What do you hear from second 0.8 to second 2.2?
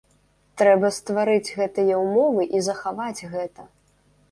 стварыць гэтыя